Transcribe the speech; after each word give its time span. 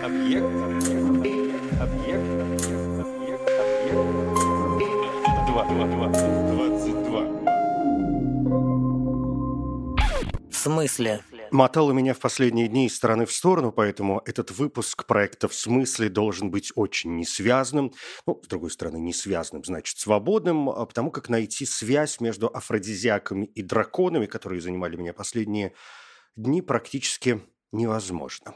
Объект. 0.00 0.44
Объект. 0.44 1.62
Объект. 1.80 1.80
Объект. 1.80 2.30
Объект. 3.00 3.28
Два. 5.46 5.64
Два. 5.64 5.86
Два. 5.86 6.08
Двадцать 6.08 7.02
два. 7.04 7.22
В 10.50 10.54
смысле? 10.54 11.20
Мотало 11.50 11.92
меня 11.92 12.14
в 12.14 12.20
последние 12.20 12.68
дни 12.68 12.86
из 12.86 12.96
стороны 12.96 13.26
в 13.26 13.32
сторону, 13.32 13.70
поэтому 13.70 14.22
этот 14.24 14.50
выпуск 14.50 15.04
проекта 15.04 15.48
«В 15.48 15.54
смысле» 15.54 16.08
должен 16.08 16.50
быть 16.50 16.72
очень 16.74 17.16
несвязным. 17.16 17.92
Ну, 18.26 18.40
с 18.42 18.46
другой 18.46 18.70
стороны, 18.70 18.96
несвязным 18.96 19.62
значит 19.62 19.98
свободным, 19.98 20.70
а 20.70 20.86
потому 20.86 21.10
как 21.10 21.28
найти 21.28 21.66
связь 21.66 22.20
между 22.20 22.46
афродизиаками 22.48 23.44
и 23.44 23.62
драконами, 23.62 24.24
которые 24.24 24.62
занимали 24.62 24.96
меня 24.96 25.12
последние 25.12 25.74
дни, 26.34 26.62
практически 26.62 27.42
невозможно. 27.72 28.54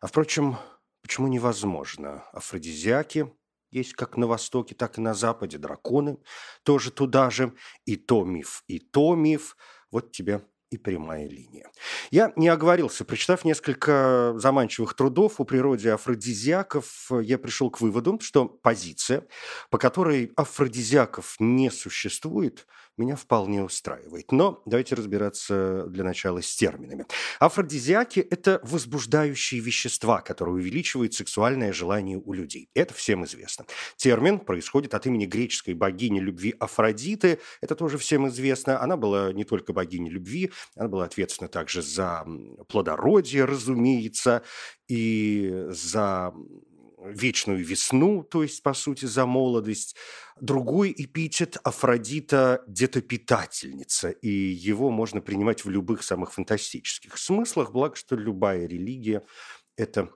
А, 0.00 0.08
впрочем, 0.08 0.56
почему 1.02 1.28
невозможно? 1.28 2.24
Афродизиаки 2.32 3.32
есть 3.70 3.94
как 3.94 4.16
на 4.16 4.26
Востоке, 4.26 4.74
так 4.74 4.98
и 4.98 5.00
на 5.00 5.14
Западе. 5.14 5.58
Драконы 5.58 6.18
тоже 6.62 6.90
туда 6.90 7.30
же. 7.30 7.54
И 7.84 7.96
то 7.96 8.24
миф, 8.24 8.64
и 8.66 8.78
то 8.78 9.14
миф. 9.14 9.56
Вот 9.90 10.12
тебе 10.12 10.42
и 10.70 10.78
прямая 10.78 11.28
линия. 11.28 11.70
Я 12.10 12.32
не 12.36 12.48
оговорился. 12.48 13.04
Прочитав 13.04 13.44
несколько 13.44 14.32
заманчивых 14.36 14.94
трудов 14.94 15.38
о 15.38 15.44
природе 15.44 15.92
афродизиаков, 15.92 17.10
я 17.22 17.38
пришел 17.38 17.70
к 17.70 17.80
выводу, 17.80 18.18
что 18.20 18.46
позиция, 18.46 19.26
по 19.70 19.78
которой 19.78 20.32
афродизиаков 20.34 21.36
не 21.38 21.70
существует, 21.70 22.66
меня 22.96 23.16
вполне 23.16 23.62
устраивает. 23.62 24.32
Но 24.32 24.62
давайте 24.66 24.94
разбираться 24.94 25.86
для 25.88 26.04
начала 26.04 26.42
с 26.42 26.54
терминами. 26.54 27.06
Афродизиаки– 27.40 28.20
это 28.30 28.60
возбуждающие 28.62 29.60
вещества, 29.60 30.20
которые 30.20 30.56
увеличивают 30.56 31.14
сексуальное 31.14 31.72
желание 31.72 32.18
у 32.18 32.32
людей. 32.32 32.68
Это 32.74 32.94
всем 32.94 33.24
известно. 33.24 33.66
Термин 33.96 34.38
происходит 34.38 34.94
от 34.94 35.06
имени 35.06 35.26
греческой 35.26 35.74
богини 35.74 36.20
любви 36.20 36.54
Афродиты. 36.58 37.38
Это 37.60 37.74
тоже 37.74 37.98
всем 37.98 38.28
известно. 38.28 38.80
Она 38.80 38.96
была 38.96 39.32
не 39.32 39.44
только 39.44 39.72
богиней 39.72 40.10
любви, 40.10 40.52
она 40.76 40.88
была 40.88 41.04
ответственна 41.04 41.48
также 41.48 41.82
за 41.82 42.26
плодородие, 42.68 43.44
разумеется, 43.44 44.42
и 44.88 45.66
за 45.68 46.32
вечную 47.04 47.64
весну, 47.64 48.22
то 48.22 48.42
есть, 48.42 48.62
по 48.62 48.74
сути, 48.74 49.04
за 49.06 49.26
молодость. 49.26 49.96
Другой 50.40 50.94
эпитет 50.96 51.56
Афродита– 51.64 52.62
детопитательница, 52.66 54.10
и 54.10 54.28
его 54.28 54.90
можно 54.90 55.20
принимать 55.20 55.64
в 55.64 55.70
любых 55.70 56.02
самых 56.02 56.32
фантастических 56.32 57.18
смыслах, 57.18 57.72
благо 57.72 57.96
что 57.96 58.16
любая 58.16 58.66
религия 58.66 59.22
это 59.76 60.10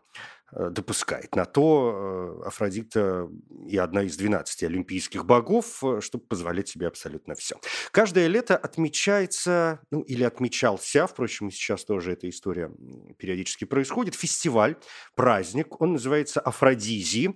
допускает. 0.57 1.35
На 1.37 1.45
то 1.45 2.41
э, 2.43 2.47
Афродита 2.47 3.29
и 3.67 3.77
одна 3.77 4.03
из 4.03 4.17
12 4.17 4.63
олимпийских 4.63 5.27
богов, 5.27 5.83
э, 5.85 6.01
чтобы 6.01 6.25
позволять 6.25 6.69
себе 6.69 6.87
абсолютно 6.87 7.35
все. 7.35 7.57
Каждое 7.91 8.27
лето 8.27 8.57
отмечается, 8.57 9.81
ну 9.91 10.01
или 10.01 10.25
отмечался, 10.25 11.07
впрочем, 11.07 11.51
сейчас 11.51 11.85
тоже 11.85 12.13
эта 12.13 12.29
история 12.29 12.71
периодически 13.19 13.65
происходит, 13.65 14.15
фестиваль, 14.15 14.77
праздник, 15.15 15.81
он 15.81 15.93
называется 15.93 16.41
Афродизии, 16.41 17.35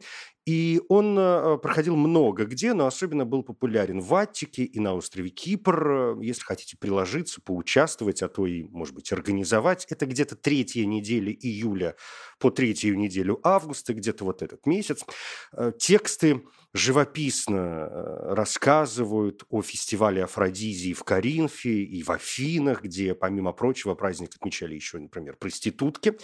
и 0.50 0.80
он 0.88 1.16
э, 1.16 1.58
проходил 1.58 1.94
много 1.94 2.44
где, 2.44 2.74
но 2.74 2.88
особенно 2.88 3.24
был 3.24 3.44
популярен 3.44 4.00
в 4.00 4.12
Аттике 4.12 4.64
и 4.64 4.80
на 4.80 4.94
острове 4.94 5.30
Кипр. 5.30 6.18
Если 6.20 6.42
хотите 6.42 6.76
приложиться, 6.76 7.40
поучаствовать, 7.40 8.20
а 8.20 8.28
то 8.28 8.46
и, 8.46 8.64
может 8.64 8.92
быть, 8.92 9.12
организовать, 9.12 9.86
это 9.90 10.06
где-то 10.06 10.34
третья 10.34 10.84
неделя 10.86 11.32
июля 11.32 11.94
по 12.40 12.50
третью 12.50 12.98
неделю 12.98 13.38
августа, 13.44 13.94
где-то 13.94 14.24
вот 14.24 14.42
этот 14.42 14.66
месяц. 14.66 15.04
Э, 15.52 15.70
тексты 15.78 16.42
живописно 16.72 17.56
э, 17.56 18.34
рассказывают 18.34 19.44
о 19.48 19.62
фестивале 19.62 20.24
Афродизии 20.24 20.92
в 20.92 21.02
Коринфе 21.02 21.82
и 21.82 22.02
в 22.02 22.10
Афинах, 22.10 22.82
где, 22.82 23.14
помимо 23.14 23.52
прочего, 23.52 23.94
праздник 23.94 24.30
отмечали 24.36 24.74
еще, 24.74 24.98
например, 24.98 25.36
проститутки, 25.36 26.16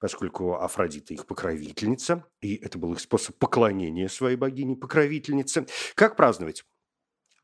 поскольку 0.00 0.56
Афродита 0.56 1.14
их 1.14 1.26
покровительница, 1.26 2.24
и 2.40 2.56
это 2.56 2.78
был 2.78 2.92
их 2.92 3.00
способ 3.00 3.36
поклонения 3.38 4.08
своей 4.08 4.36
богине-покровительнице. 4.36 5.66
Как 5.94 6.16
праздновать? 6.16 6.64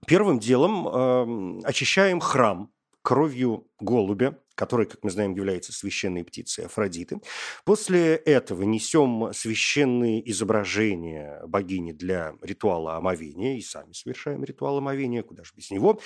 Первым 0.06 0.38
делом 0.38 1.60
э, 1.62 1.66
очищаем 1.66 2.20
храм 2.20 2.72
кровью 3.02 3.66
голубя, 3.80 4.38
который, 4.60 4.84
как 4.84 5.02
мы 5.02 5.10
знаем, 5.10 5.34
является 5.34 5.72
священной 5.72 6.22
птицей 6.22 6.66
Афродиты. 6.66 7.22
После 7.64 8.14
этого 8.14 8.62
несем 8.64 9.30
священные 9.32 10.30
изображения 10.30 11.40
богини 11.46 11.92
для 11.92 12.34
ритуала 12.42 12.96
омовения 12.96 13.56
и 13.56 13.62
сами 13.62 13.94
совершаем 13.94 14.44
ритуал 14.44 14.76
омовения, 14.76 15.22
куда 15.22 15.44
же 15.44 15.52
без 15.56 15.70
него. 15.70 15.98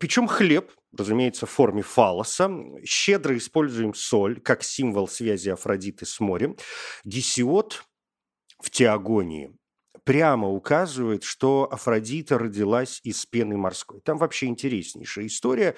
Печем 0.00 0.26
хлеб, 0.26 0.72
разумеется, 0.92 1.46
в 1.46 1.50
форме 1.50 1.82
фалоса. 1.82 2.50
Щедро 2.84 3.36
используем 3.36 3.94
соль 3.94 4.40
как 4.40 4.64
символ 4.64 5.06
связи 5.06 5.50
Афродиты 5.50 6.04
с 6.04 6.18
морем. 6.18 6.56
Гесиод 7.04 7.84
в 8.58 8.70
Теогонии 8.70 9.52
прямо 10.10 10.48
указывает, 10.48 11.22
что 11.22 11.68
Афродита 11.70 12.36
родилась 12.36 13.00
из 13.04 13.24
пены 13.26 13.56
морской. 13.56 14.00
Там 14.00 14.18
вообще 14.18 14.46
интереснейшая 14.46 15.28
история. 15.28 15.76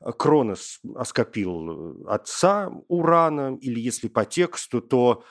Кронос 0.00 0.80
оскопил 0.96 2.06
э, 2.06 2.08
отца 2.08 2.72
Урана, 2.88 3.58
или 3.60 3.78
если 3.78 4.08
по 4.08 4.24
тексту, 4.24 4.80
то 4.80 5.22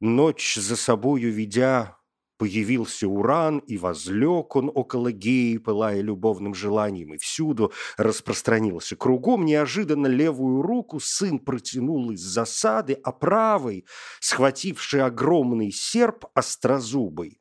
ночь 0.00 0.54
за 0.54 0.76
собою 0.76 1.30
ведя 1.30 2.00
Появился 2.38 3.06
Уран, 3.06 3.58
и 3.58 3.76
возлег 3.76 4.56
он 4.56 4.72
около 4.74 5.12
Геи, 5.12 5.58
пылая 5.58 6.00
любовным 6.00 6.54
желанием, 6.54 7.12
и 7.12 7.18
всюду 7.18 7.70
распространился. 7.98 8.96
Кругом 8.96 9.44
неожиданно 9.44 10.06
левую 10.06 10.62
руку 10.62 11.00
сын 11.00 11.38
протянул 11.38 12.10
из 12.12 12.22
засады, 12.22 12.94
а 12.94 13.12
правой, 13.12 13.84
схвативший 14.20 15.02
огромный 15.02 15.70
серп 15.70 16.24
острозубый, 16.32 17.39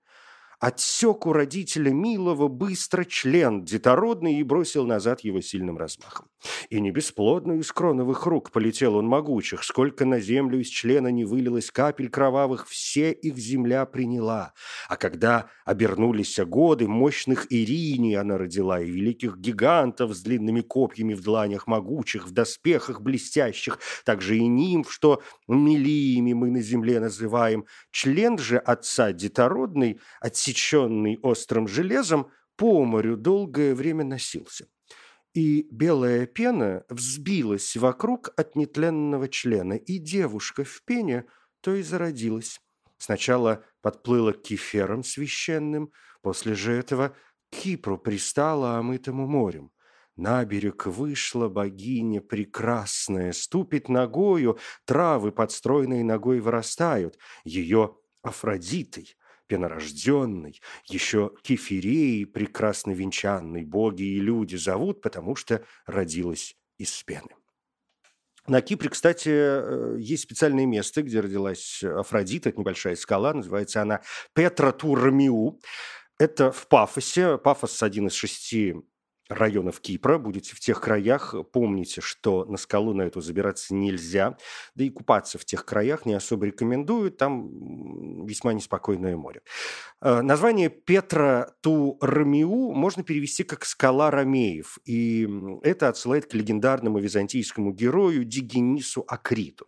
отсек 0.59 1.25
у 1.25 1.33
родителя 1.33 1.91
милого 1.91 2.47
быстро 2.47 3.05
член 3.05 3.63
детородный 3.63 4.35
и 4.39 4.43
бросил 4.43 4.85
назад 4.85 5.21
его 5.21 5.41
сильным 5.41 5.77
размахом. 5.77 6.27
И 6.69 6.79
не 6.79 6.91
бесплодно 6.91 7.53
из 7.53 7.71
кроновых 7.71 8.25
рук 8.25 8.51
полетел 8.51 8.95
он 8.95 9.07
могучих, 9.07 9.63
сколько 9.63 10.05
на 10.05 10.19
землю 10.19 10.59
из 10.59 10.67
члена 10.67 11.07
не 11.09 11.25
вылилось 11.25 11.71
капель 11.71 12.09
кровавых, 12.09 12.67
все 12.67 13.11
их 13.11 13.37
земля 13.37 13.85
приняла. 13.85 14.53
А 14.87 14.95
когда 14.95 15.49
обернулись 15.65 16.39
годы, 16.39 16.87
мощных 16.87 17.47
Ириней 17.49 18.15
она 18.15 18.37
родила, 18.37 18.79
и 18.79 18.89
великих 18.89 19.37
гигантов 19.37 20.13
с 20.13 20.21
длинными 20.21 20.61
копьями 20.61 21.13
в 21.13 21.21
дланях 21.21 21.67
могучих, 21.67 22.27
в 22.27 22.31
доспехах 22.31 23.01
блестящих, 23.01 23.79
также 24.05 24.37
и 24.37 24.47
нимф, 24.47 24.91
что 24.91 25.21
милиями 25.47 26.33
мы 26.33 26.51
на 26.51 26.61
земле 26.61 26.99
называем. 26.99 27.65
Член 27.91 28.37
же 28.37 28.57
отца 28.57 29.11
детородный, 29.11 29.99
отсеченный 30.49 31.19
острым 31.21 31.67
железом, 31.67 32.31
по 32.55 32.83
морю 32.83 33.15
долгое 33.15 33.73
время 33.73 34.03
носился 34.03 34.67
и 35.35 35.67
белая 35.71 36.25
пена 36.25 36.83
взбилась 36.89 37.77
вокруг 37.77 38.29
от 38.35 38.55
нетленного 38.55 39.27
члена, 39.29 39.73
и 39.73 39.99
девушка 39.99 40.63
в 40.63 40.81
пене 40.83 41.25
то 41.61 41.75
и 41.75 41.83
зародилась. 41.83 42.59
Сначала 42.97 43.63
подплыла 43.81 44.33
к 44.33 44.41
кеферам 44.41 45.03
священным, 45.03 45.91
после 46.21 46.55
же 46.55 46.73
этого 46.73 47.09
к 47.51 47.55
Кипру 47.55 47.97
пристала 47.97 48.77
омытому 48.77 49.27
морем. 49.27 49.71
На 50.15 50.43
берег 50.43 50.87
вышла 50.87 51.47
богиня 51.47 52.21
прекрасная, 52.21 53.31
ступит 53.31 53.87
ногою, 53.87 54.57
травы 54.85 55.31
под 55.31 55.51
стройной 55.51 56.03
ногой 56.03 56.41
вырастают, 56.41 57.17
ее 57.45 57.95
Афродитой 58.21 59.15
пенорожденный, 59.49 60.61
еще 60.85 61.31
кефиреи 61.41 62.23
прекрасно 62.23 62.91
венчанный, 62.91 63.65
боги 63.65 64.03
и 64.03 64.19
люди 64.19 64.55
зовут, 64.55 65.01
потому 65.01 65.35
что 65.35 65.65
родилась 65.85 66.55
из 66.77 67.03
пены. 67.03 67.35
На 68.47 68.61
Кипре, 68.61 68.89
кстати, 68.89 69.29
э, 69.29 69.97
есть 69.99 70.23
специальное 70.23 70.65
место, 70.65 71.03
где 71.03 71.19
родилась 71.19 71.83
Афродита, 71.83 72.49
это 72.49 72.59
небольшая 72.59 72.95
скала, 72.95 73.33
называется 73.33 73.81
она 73.81 74.01
Петра 74.33 74.71
Турмиу. 74.71 75.59
Это 76.17 76.51
в 76.51 76.67
Пафосе. 76.67 77.37
Пафос– 77.37 77.81
один 77.83 78.07
из 78.07 78.13
шести 78.13 78.75
районов 79.29 79.79
Кипра, 79.79 80.17
будете 80.17 80.55
в 80.55 80.59
тех 80.59 80.81
краях, 80.81 81.35
помните, 81.51 82.01
что 82.01 82.45
на 82.45 82.57
скалу 82.57 82.93
на 82.93 83.03
эту 83.03 83.21
забираться 83.21 83.73
нельзя, 83.73 84.37
да 84.75 84.83
и 84.83 84.89
купаться 84.89 85.37
в 85.37 85.45
тех 85.45 85.65
краях 85.65 86.05
не 86.05 86.13
особо 86.13 86.47
рекомендую, 86.47 87.11
там 87.11 88.25
весьма 88.25 88.53
неспокойное 88.53 89.15
море. 89.15 89.41
Э, 90.01 90.21
название 90.21 90.69
Петра 90.69 91.51
Ту-Рамиу 91.61 92.71
можно 92.71 93.03
перевести 93.03 93.43
как 93.43 93.65
«скала 93.65 94.11
Ромеев», 94.11 94.79
и 94.85 95.29
это 95.63 95.89
отсылает 95.89 96.25
к 96.25 96.33
легендарному 96.33 96.99
византийскому 96.99 97.71
герою 97.71 98.23
Дигенису 98.23 99.05
Акриту. 99.07 99.67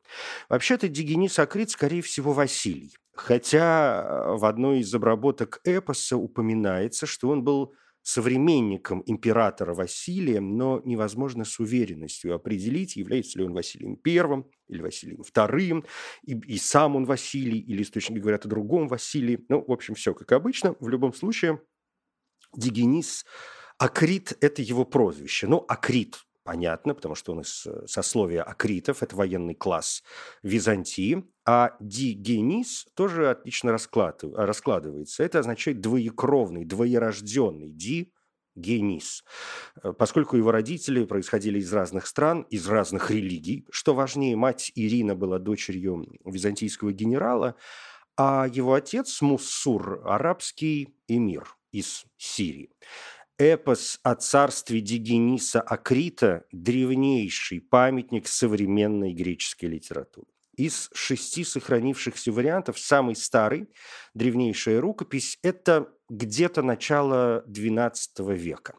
Вообще-то 0.50 0.88
Дигенис 0.88 1.38
Акрит, 1.40 1.70
скорее 1.70 2.02
всего, 2.02 2.34
Василий. 2.34 2.96
Хотя 3.14 4.34
в 4.36 4.46
одной 4.46 4.80
из 4.80 4.94
обработок 4.96 5.60
эпоса 5.64 6.18
упоминается, 6.18 7.06
что 7.06 7.30
он 7.30 7.44
был 7.44 7.76
современником 8.04 9.04
императора 9.06 9.74
Василия, 9.74 10.40
но 10.40 10.82
невозможно 10.86 11.46
с 11.46 11.60
уверенностью 11.60 12.34
определить, 12.34 12.96
является 12.96 13.38
ли 13.38 13.46
он 13.46 13.54
Василием 13.54 14.00
I 14.06 14.44
или 14.68 14.82
Василием 14.82 15.22
II, 15.22 15.86
и, 16.24 16.34
и 16.34 16.58
сам 16.58 16.96
он 16.96 17.06
Василий, 17.06 17.60
или 17.60 17.84
источники 17.84 18.20
говорят 18.20 18.46
о 18.46 18.50
другом 18.50 18.88
Василии. 18.88 19.46
Ну, 19.50 19.64
в 19.66 19.72
общем, 19.72 19.96
все 19.96 20.14
как 20.14 20.32
обычно. 20.32 20.76
В 20.80 20.88
любом 20.90 21.14
случае, 21.14 21.62
Дигенис 22.56 23.26
Акрит– 23.78 24.38
это 24.42 24.62
его 24.62 24.86
прозвище. 24.86 25.48
Ну, 25.48 25.64
Акрит 25.68 26.18
понятно, 26.44 26.94
потому 26.94 27.16
что 27.16 27.34
он 27.34 27.42
из 27.42 27.66
э, 27.66 27.86
сословия 27.88 28.44
акритов, 28.44 29.04
это 29.04 29.16
военный 29.16 29.56
класс 29.56 30.04
Византии, 30.44 31.24
а 31.46 31.76
дигенис 31.80 32.88
тоже 32.96 33.32
отлично 33.32 33.72
раскладывается. 33.72 35.24
Это 35.24 35.40
означает 35.40 35.82
двоекровный, 35.82 36.66
двоерожденный, 36.66 37.72
ди 37.72 38.14
генис, 38.56 39.24
э, 39.84 39.94
поскольку 39.94 40.38
его 40.38 40.52
родители 40.52 41.06
происходили 41.06 41.60
из 41.60 41.72
разных 41.74 42.08
стран, 42.08 42.42
из 42.50 42.68
разных 42.68 43.12
религий. 43.12 43.66
Что 43.72 43.94
важнее, 43.94 44.36
мать 44.36 44.72
Ирина 44.76 45.16
была 45.16 45.40
дочерью 45.40 46.06
византийского 46.26 46.92
генерала, 46.92 47.56
а 48.18 48.48
его 48.52 48.74
отец 48.74 49.22
Муссур– 49.22 50.02
арабский 50.06 50.96
эмир 51.08 51.56
из 51.72 52.06
Сирии. 52.18 52.70
Эпос 53.38 54.00
о 54.04 54.16
царстве 54.16 54.82
Дигениса 54.82 55.62
Акрита– 55.62 56.46
древнейший 56.52 57.60
памятник 57.60 58.28
современной 58.28 59.14
греческой 59.14 59.70
литературы. 59.70 60.28
Из 60.56 60.90
шести 60.94 61.44
сохранившихся 61.44 62.32
вариантов 62.32 62.78
самый 62.78 63.16
старый, 63.16 63.68
древнейшая 64.14 64.80
рукопись– 64.80 65.40
это 65.44 65.90
где-то 66.10 66.62
начало 66.62 67.44
XII 67.48 68.36
века 68.36 68.76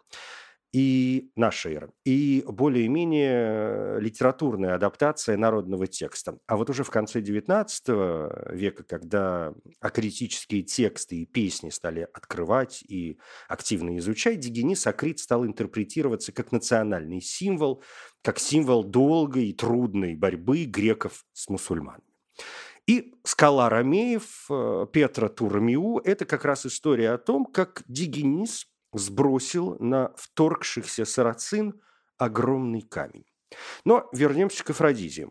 и 0.73 1.31
наша 1.37 1.71
эра, 1.71 1.93
и 2.05 2.43
более-менее 2.47 4.01
литературная 4.01 4.75
адаптация 4.75 5.37
народного 5.37 5.87
текста. 5.87 6.39
А 6.47 6.57
вот 6.57 6.71
уже 6.71 6.83
в 6.83 6.91
конце 6.91 7.21
XIX 7.21 8.55
века, 8.55 8.83
когда 8.83 9.53
акритические 9.81 10.63
тексты 10.63 11.17
и 11.17 11.27
песни 11.27 11.69
стали 11.69 12.09
открывать 12.15 12.83
и 12.83 13.19
активно 13.49 13.99
изучать, 13.99 14.41
Дигенис 14.41 14.87
Акрит 14.87 15.19
стал 15.19 15.45
интерпретироваться 15.45 16.33
как 16.33 16.53
национальный 16.53 17.21
символ, 17.21 17.83
как 18.23 18.39
символ 18.39 18.83
долгой 18.83 19.49
и 19.49 19.53
трудной 19.53 20.15
борьбы 20.15 20.65
греков 20.65 21.27
с 21.35 21.51
мусульманами. 21.51 22.03
И 22.87 23.15
«Скала 23.23 23.69
Ромеев» 23.69 24.47
э, 24.51 24.87
Петра 24.93 25.29
Турмиу– 25.29 25.99
это 26.05 26.25
как 26.25 26.45
раз 26.45 26.67
история 26.67 27.11
о 27.11 27.19
том, 27.19 27.45
как 27.45 27.85
Дигенис 27.87 28.67
сбросил 28.93 29.77
на 29.79 30.13
вторгшихся 30.17 31.05
сарацин 31.05 31.81
огромный 32.19 32.83
камень. 32.83 33.25
Но 33.85 34.09
вернемся 34.13 34.65
к 34.65 34.71
Афродизии. 34.71 35.29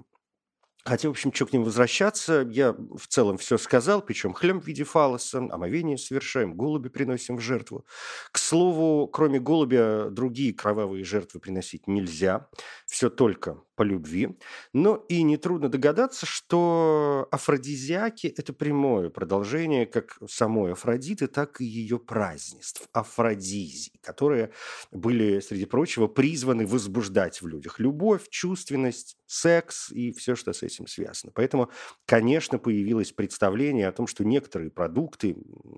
Хотя, 0.83 1.09
в 1.09 1.11
общем, 1.11 1.31
что 1.31 1.45
к 1.45 1.53
ним 1.53 1.63
возвращаться, 1.63 2.47
я 2.49 2.73
в 2.73 3.05
целом 3.07 3.37
все 3.37 3.59
сказал, 3.59 4.01
причем 4.01 4.33
хлем 4.33 4.59
в 4.59 4.65
виде 4.65 4.83
фалоса, 4.83 5.37
омовение 5.37 5.97
совершаем, 5.97 6.55
голуби 6.55 6.89
приносим 6.89 7.37
в 7.37 7.41
жертву. 7.41 7.85
К 8.31 8.39
слову, 8.39 9.07
кроме 9.07 9.39
голубя, 9.39 10.09
другие 10.09 10.53
кровавые 10.53 11.03
жертвы 11.03 11.39
приносить 11.39 11.85
нельзя, 11.85 12.49
все 12.87 13.11
только 13.11 13.61
по 13.81 13.83
любви. 13.83 14.37
Но 14.73 14.95
и 15.09 15.23
нетрудно 15.23 15.67
догадаться, 15.67 16.27
что 16.27 17.27
афродизиаки– 17.31 18.27
это 18.37 18.53
прямое 18.53 19.09
продолжение 19.09 19.87
как 19.87 20.19
самой 20.29 20.73
Афродиты, 20.73 21.25
так 21.25 21.59
и 21.61 21.65
ее 21.65 21.97
празднеств, 21.97 22.87
афродизий, 22.93 23.93
которые 24.03 24.51
были, 24.91 25.39
среди 25.39 25.65
прочего, 25.65 26.05
призваны 26.05 26.67
возбуждать 26.67 27.41
в 27.41 27.47
людях 27.47 27.79
любовь, 27.79 28.29
чувственность, 28.29 29.17
секс 29.25 29.91
и 29.91 30.11
все, 30.11 30.35
что 30.35 30.53
с 30.53 30.61
этим 30.61 30.85
связано. 30.85 31.31
Поэтому, 31.33 31.71
конечно, 32.05 32.59
появилось 32.59 33.11
представление 33.11 33.87
о 33.87 33.91
том, 33.91 34.05
что 34.05 34.23
некоторые 34.23 34.69
продукты, 34.69 35.35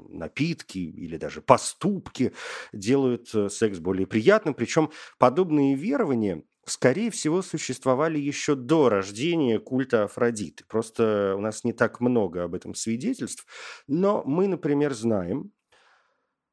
напитки 0.09 0.79
или 0.79 1.15
даже 1.15 1.41
поступки 1.41 2.33
делают 2.73 3.33
э, 3.33 3.47
секс 3.47 3.79
более 3.79 4.07
приятным. 4.07 4.55
Причем 4.55 4.91
подобные 5.19 5.75
верования 5.75 6.43
скорее 6.65 7.11
всего, 7.11 7.41
существовали 7.41 8.17
еще 8.17 8.55
до 8.55 8.89
рождения 8.89 9.59
культа 9.59 10.03
Афродиты. 10.03 10.63
Просто 10.67 11.35
у 11.37 11.41
нас 11.41 11.63
не 11.63 11.73
так 11.73 11.99
много 11.99 12.43
об 12.43 12.55
этом 12.55 12.75
свидетельств. 12.75 13.45
Но 13.87 14.23
мы, 14.25 14.47
например, 14.47 14.93
знаем, 14.93 15.51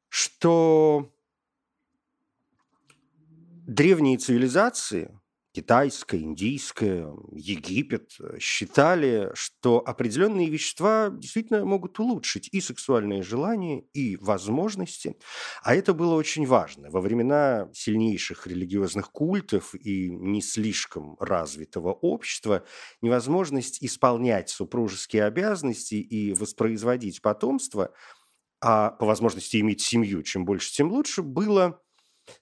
что 0.09 1.11
древние 3.65 4.17
цивилизации 4.17 5.20
китайская, 5.53 6.19
индийская, 6.19 7.07
Египет 7.31 8.13
э, 8.19 8.39
считали, 8.39 9.31
что 9.33 9.83
определенные 9.85 10.49
вещества 10.49 11.09
действительно 11.11 11.65
могут 11.65 11.99
улучшить 11.99 12.49
и 12.51 12.61
сексуальные 12.61 13.21
желания, 13.21 13.83
и 13.93 14.15
возможности. 14.17 15.17
А 15.63 15.75
это 15.75 15.93
было 15.93 16.15
очень 16.15 16.45
важно. 16.45 16.89
Во 16.89 17.01
времена 17.01 17.69
сильнейших 17.73 18.47
религиозных 18.47 19.11
культов 19.11 19.75
и 19.75 20.09
не 20.09 20.41
слишком 20.41 21.17
развитого 21.19 21.91
общества 21.91 22.63
невозможность 23.01 23.83
исполнять 23.83 24.49
супружеские 24.49 25.25
обязанности 25.25 25.95
и 25.95 26.33
воспроизводить 26.33 27.21
потомство, 27.21 27.93
а 28.61 28.91
по 28.91 29.05
возможности 29.05 29.57
иметь 29.59 29.81
семью, 29.81 30.23
чем 30.23 30.45
больше, 30.45 30.71
тем 30.71 30.91
лучше, 30.91 31.23
было 31.23 31.81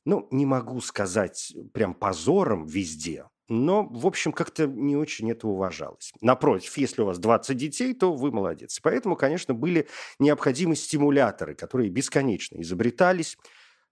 ну, 0.06 0.28
не 0.32 0.46
могу 0.46 0.82
сказать 0.82 1.54
прям 1.74 1.94
позором 1.94 2.66
везде, 2.66 3.26
но, 3.50 3.84
в 3.84 4.06
общем, 4.06 4.32
как-то 4.32 4.68
не 4.68 4.96
очень 4.96 5.30
это 5.32 5.48
уважалось. 5.48 6.14
Напротив, 6.22 6.78
если 6.78 7.02
у 7.02 7.06
вас 7.06 7.18
20 7.18 7.58
детей, 7.58 7.94
то 7.96 8.14
вы 8.14 8.32
молодец. 8.32 8.80
Поэтому, 8.82 9.16
конечно, 9.16 9.56
были 9.56 9.88
необходимы 10.20 10.76
стимуляторы, 10.76 11.56
которые 11.56 11.90
бесконечно 11.90 12.62
изобретались, 12.62 13.38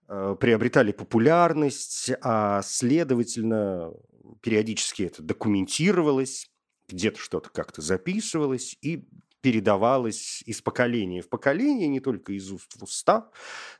э, 0.08 0.36
приобретали 0.40 0.92
популярность, 0.92 2.12
а, 2.22 2.62
следовательно, 2.62 3.94
периодически 4.42 5.04
это 5.04 5.24
документировалось, 5.24 6.52
где-то 6.88 7.20
что-то 7.20 7.50
как-то 7.50 7.82
записывалось, 7.82 8.78
и 8.82 9.08
передавалось 9.42 10.42
из 10.46 10.62
поколения 10.62 11.22
в 11.22 11.30
поколение, 11.30 11.88
не 11.88 12.00
только 12.00 12.34
из 12.34 12.52
уст 12.52 12.74
в 12.76 12.84
уста, 12.84 13.30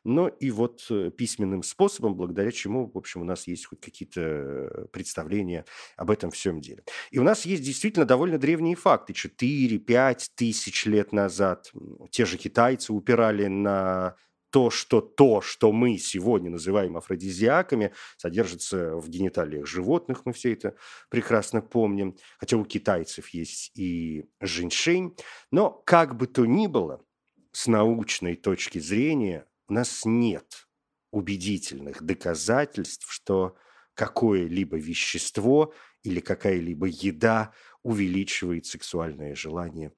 но 0.04 0.28
и 0.28 0.52
вот 0.52 0.86
э, 0.90 1.12
письменным 1.12 1.64
способом, 1.64 2.16
благодаря 2.16 2.52
чему, 2.52 2.90
в 2.90 2.98
общем, 2.98 3.22
у 3.22 3.26
нас 3.26 3.48
есть 3.48 3.66
хоть 3.66 3.82
какие-то 3.82 4.88
представления 4.92 5.66
об 5.96 6.12
этом 6.12 6.32
всем 6.32 6.62
деле. 6.62 6.84
И 7.12 7.20
у 7.20 7.24
нас 7.24 7.46
есть 7.46 7.64
действительно 7.64 8.06
довольно 8.06 8.38
древние 8.38 8.76
факты. 8.76 9.14
4-5 9.14 10.30
тысяч 10.36 10.86
лет 10.86 11.12
назад 11.12 11.72
те 12.12 12.26
же 12.26 12.38
китайцы 12.38 12.94
упирали 12.94 13.48
на 13.48 14.16
то, 14.50 14.70
что 14.70 15.02
то, 15.02 15.42
что 15.42 15.72
мы 15.72 15.98
сегодня 15.98 16.50
называем 16.50 16.98
афродизиаками, 16.98 17.94
содержится 18.18 18.96
в 18.96 19.10
гениталиях 19.10 19.66
животных, 19.66 20.26
мы 20.26 20.34
все 20.34 20.54
это 20.54 20.76
прекрасно 21.10 21.62
помним, 21.62 22.18
хотя 22.40 22.58
у 22.58 22.66
китайцев 22.66 23.30
есть 23.30 23.72
и 23.76 24.26
женьшень. 24.40 25.16
Но 25.52 25.72
как 25.86 26.16
бы 26.16 26.28
то 26.28 26.46
ни 26.46 26.68
было, 26.68 27.04
с 27.52 27.68
научной 27.68 28.36
точки 28.36 28.80
зрения 28.80 29.46
у 29.68 29.74
нас 29.74 30.04
нет 30.06 30.68
убедительных 31.12 32.04
доказательств, 32.04 33.12
что 33.12 33.56
какое-либо 33.96 34.78
вещество 34.78 35.74
или 36.04 36.20
какая-либо 36.20 36.86
еда 36.86 37.54
увеличивает 37.84 38.66
сексуальное 38.66 39.36
желание 39.36 39.92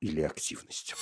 или 0.00 0.20
активность. 0.20 0.94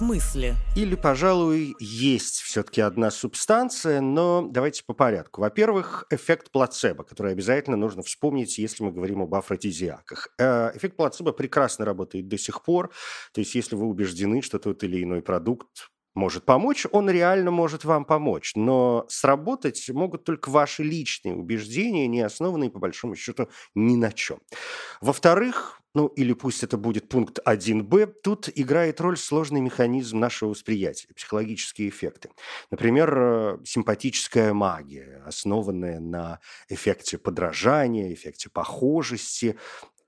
Смысле? 0.00 0.54
Или, 0.76 0.94
пожалуй, 0.94 1.76
есть 1.78 2.40
все-таки 2.40 2.80
одна 2.80 3.10
субстанция, 3.10 4.00
но 4.00 4.48
давайте 4.48 4.82
по 4.82 4.94
порядку. 4.94 5.42
Во-первых, 5.42 6.06
эффект 6.08 6.50
плацебо, 6.50 7.04
который 7.04 7.32
обязательно 7.32 7.76
нужно 7.76 8.02
вспомнить, 8.02 8.56
если 8.56 8.82
мы 8.82 8.92
говорим 8.92 9.20
об 9.20 9.34
афродизиаках. 9.34 10.28
Э, 10.38 10.70
эффект 10.74 10.96
плацебо 10.96 11.32
прекрасно 11.32 11.84
работает 11.84 12.28
до 12.28 12.38
сих 12.38 12.62
пор. 12.62 12.90
То 13.34 13.40
есть, 13.42 13.54
если 13.54 13.76
вы 13.76 13.84
убеждены, 13.84 14.40
что 14.40 14.58
тот 14.58 14.82
или 14.84 15.02
иной 15.02 15.20
продукт 15.20 15.90
может 16.14 16.46
помочь, 16.46 16.86
он 16.92 17.10
реально 17.10 17.50
может 17.50 17.84
вам 17.84 18.06
помочь. 18.06 18.52
Но 18.56 19.04
сработать 19.08 19.86
могут 19.90 20.24
только 20.24 20.48
ваши 20.48 20.82
личные 20.82 21.34
убеждения, 21.34 22.06
не 22.06 22.22
основанные, 22.22 22.70
по 22.70 22.78
большому 22.78 23.16
счету, 23.16 23.50
ни 23.74 23.96
на 23.96 24.12
чем. 24.12 24.38
Во-вторых, 25.02 25.79
ну 25.94 26.06
или 26.08 26.32
пусть 26.32 26.62
это 26.62 26.76
будет 26.76 27.08
пункт 27.08 27.38
1б, 27.44 28.06
тут 28.22 28.48
играет 28.54 29.00
роль 29.00 29.16
сложный 29.16 29.60
механизм 29.60 30.18
нашего 30.18 30.50
восприятия, 30.50 31.08
психологические 31.14 31.88
эффекты. 31.88 32.30
Например, 32.70 33.18
э, 33.18 33.58
симпатическая 33.64 34.52
магия, 34.52 35.22
основанная 35.26 36.00
на 36.00 36.40
эффекте 36.68 37.18
подражания, 37.18 38.12
эффекте 38.12 38.48
похожести, 38.50 39.56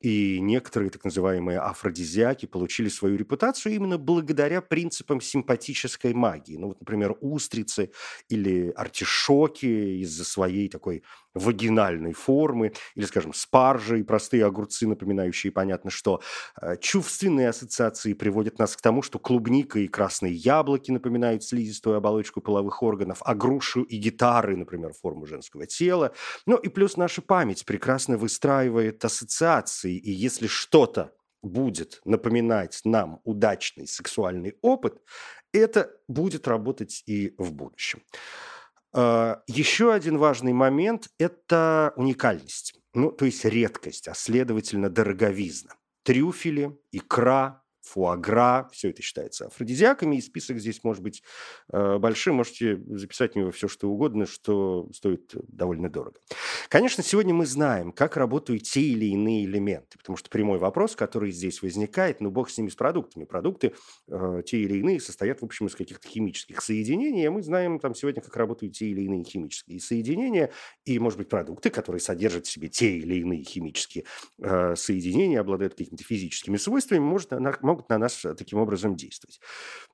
и 0.03 0.41
некоторые 0.41 0.91
так 0.91 1.05
называемые 1.05 1.61
афродизиаки 1.61 2.47
получили 2.47 2.89
свою 2.89 3.17
репутацию 3.17 3.75
именно 3.75 3.99
благодаря 3.99 4.61
принципам 4.61 5.21
симпатической 5.21 6.13
магии. 6.13 6.57
Ну 6.57 6.69
вот, 6.69 6.81
например, 6.81 7.17
устрицы 7.21 7.93
или 8.29 8.73
артишоки 8.75 10.01
из-за 10.03 10.25
своей 10.25 10.69
такой 10.69 11.05
вагинальной 11.35 12.13
формы, 12.13 12.73
или, 12.95 13.05
скажем, 13.05 13.33
спаржи 13.33 14.01
и 14.01 14.03
простые 14.03 14.45
огурцы, 14.45 14.87
напоминающие, 14.87 15.53
понятно, 15.53 15.91
что 15.91 16.21
э, 16.61 16.77
чувственные 16.81 17.49
ассоциации 17.49 18.13
приводят 18.13 18.59
нас 18.59 18.77
к 18.77 18.81
тому, 18.81 19.03
что 19.03 19.19
клубника 19.19 19.79
и 19.79 19.89
красные 19.89 20.35
яблоки 20.35 20.91
напоминают 20.91 21.45
слизистую 21.45 21.97
оболочку 21.97 22.41
половых 22.41 22.83
органов, 22.83 23.23
а 23.25 23.35
груши 23.35 23.83
и 23.83 23.97
гитары, 23.97 24.57
например, 24.57 24.93
форму 24.93 25.27
женского 25.27 25.67
тела. 25.67 26.13
Ну 26.47 26.57
и 26.57 26.69
плюс 26.69 26.97
наша 26.97 27.23
память 27.23 27.65
прекрасно 27.65 28.17
выстраивает 28.17 29.05
ассоциации 29.05 29.97
и 29.97 30.11
если 30.11 30.47
что-то 30.47 31.13
будет 31.43 32.01
напоминать 32.05 32.81
нам 32.85 33.21
удачный 33.25 33.87
сексуальный 33.87 34.57
опыт, 34.63 35.03
это 35.53 35.91
будет 36.09 36.47
работать 36.49 37.03
и 37.07 37.35
в 37.37 37.53
будущем. 37.53 38.03
А, 38.93 39.43
еще 39.47 39.93
один 39.93 40.19
важный 40.19 40.53
момент– 40.53 41.09
это 41.19 41.93
уникальность, 41.97 42.75
ну, 42.95 43.11
то 43.11 43.25
есть 43.25 43.45
редкость, 43.45 44.09
а 44.09 44.15
следовательно 44.15 44.91
дороговизна. 44.91 45.75
Трюфели, 46.05 46.79
икра, 46.91 47.62
фуагра, 47.83 48.69
все 48.73 48.91
это 48.91 49.03
считается 49.03 49.47
афродизиаками, 49.47 50.17
и 50.17 50.21
список 50.21 50.59
здесь 50.59 50.83
может 50.85 51.03
быть 51.03 51.23
э, 51.73 51.99
большим, 51.99 52.37
можете 52.37 52.81
записать 52.87 53.33
в 53.33 53.37
него 53.37 53.51
все, 53.51 53.69
что 53.69 53.91
угодно, 53.91 54.27
что 54.27 54.89
стоит 54.93 55.35
довольно 55.49 55.91
дорого. 55.91 56.21
Конечно, 56.69 57.03
сегодня 57.03 57.35
мы 57.35 57.45
знаем, 57.47 57.93
как 57.93 58.17
работают 58.17 58.63
те 58.63 58.81
или 58.81 59.07
иные 59.07 59.45
элементы, 59.45 59.99
потому 59.99 60.17
что 60.17 60.31
прямой 60.31 60.59
вопрос, 60.59 60.97
который 60.97 61.33
здесь 61.33 61.63
возникает, 61.63 62.21
ну, 62.21 62.31
бог 62.31 62.51
с 62.51 62.59
ними, 62.59 62.69
с 62.69 62.77
продуктами. 62.77 63.25
Продукты, 63.25 63.75
э, 64.09 64.43
те 64.47 64.59
или 64.59 64.79
иные, 64.79 65.01
состоят, 65.01 65.43
в 65.43 65.45
общем, 65.45 65.67
из 65.67 65.75
каких-то 65.75 66.09
химических 66.09 66.63
соединений, 66.63 67.27
а 67.27 67.31
мы 67.31 67.43
знаем 67.43 67.79
там 67.81 67.95
сегодня, 67.95 68.23
как 68.23 68.37
работают 68.37 68.75
те 68.75 68.87
или 68.87 69.03
иные 69.03 69.25
химические 69.25 69.81
соединения, 69.81 70.53
и, 70.85 70.99
может 70.99 71.19
быть, 71.19 71.29
продукты, 71.29 71.71
которые 71.71 72.01
содержат 72.01 72.47
в 72.47 72.51
себе 72.51 72.69
те 72.69 72.97
или 72.97 73.17
иные 73.17 73.43
химические 73.43 74.05
э, 74.39 74.75
соединения, 74.77 75.41
обладают 75.41 75.75
какими-то 75.75 76.05
физическими 76.05 76.57
свойствами, 76.57 77.01
может, 77.01 77.33
могут 77.73 77.89
на 77.89 77.99
нас 77.99 78.25
э, 78.25 78.35
таким 78.35 78.59
образом 78.59 78.97
действовать. 78.97 79.41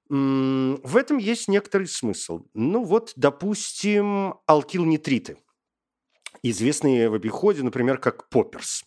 В 0.09 0.97
этом 0.97 1.19
есть 1.19 1.49
некоторый 1.49 1.87
смысл. 1.87 2.47
Ну 2.55 2.83
вот, 2.83 3.13
допустим, 3.17 4.35
алкилнитриты, 4.47 5.37
известные 6.43 7.09
в 7.09 7.15
обиходе, 7.15 7.63
например, 7.63 7.99
как 7.99 8.29
попперс. 8.29 8.85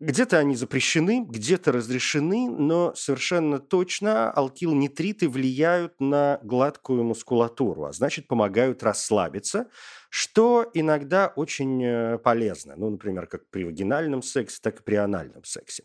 Где-то 0.00 0.38
они 0.38 0.56
запрещены, 0.56 1.24
где-то 1.24 1.70
разрешены, 1.70 2.50
но 2.50 2.94
совершенно 2.94 3.60
точно 3.60 4.30
алкилнитриты 4.32 5.28
влияют 5.28 6.00
на 6.00 6.40
гладкую 6.42 7.04
мускулатуру, 7.04 7.84
а 7.84 7.92
значит 7.92 8.26
помогают 8.26 8.82
расслабиться, 8.82 9.68
что 10.14 10.70
иногда 10.74 11.32
очень 11.34 11.82
э, 11.82 12.18
полезно. 12.18 12.74
Ну, 12.76 12.88
например, 12.88 13.26
как 13.26 13.50
при 13.50 13.64
вагинальном 13.64 14.22
сексе, 14.22 14.60
так 14.62 14.78
и 14.78 14.82
при 14.84 14.94
анальном 14.94 15.42
сексе. 15.42 15.82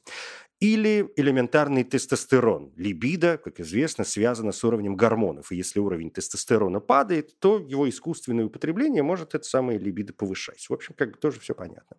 Или 0.60 1.12
элементарный 1.16 1.84
тестостерон. 1.84 2.72
Либидо, 2.76 3.40
как 3.40 3.60
известно, 3.60 4.04
связано 4.04 4.52
с 4.52 4.64
уровнем 4.64 4.96
гормонов. 4.96 5.52
И 5.52 5.56
если 5.56 5.80
уровень 5.80 6.12
тестостерона 6.12 6.80
падает, 6.80 7.40
то 7.40 7.58
его 7.58 7.90
искусственное 7.90 8.46
употребление 8.46 9.02
может 9.02 9.34
это 9.34 9.46
самое 9.46 9.80
либидо 9.80 10.14
повышать. 10.14 10.64
В 10.70 10.74
общем, 10.74 10.94
как 10.96 11.14
бы 11.14 11.18
тоже 11.18 11.40
все 11.40 11.56
понятно. 11.56 11.98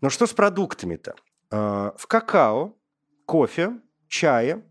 Но 0.00 0.08
что 0.08 0.26
с 0.26 0.32
продуктами-то? 0.32 1.16
А, 1.50 1.94
в 1.98 2.06
какао, 2.06 2.78
кофе, 3.26 3.78
чае 4.08 4.64